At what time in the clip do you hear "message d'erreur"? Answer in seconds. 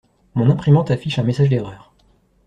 1.23-1.93